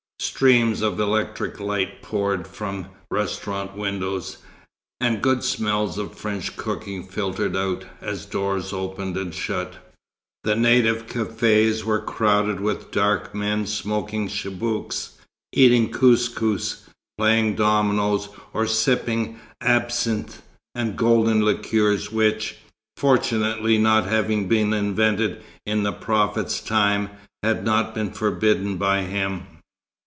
[0.19, 4.37] Streams of electric light poured from restaurant windows,
[4.99, 9.73] and good smells of French cooking filtered out, as doors opened and shut.
[10.43, 15.13] The native cafés were crowded with dark men smoking chibouques,
[15.53, 16.83] eating kous kous,
[17.17, 20.41] playing dominoes, or sipping absinthe
[20.75, 22.57] and golden liqueurs which,
[22.95, 27.09] fortunately not having been invented in the Prophet's time,
[27.43, 29.43] had not been forbidden by him.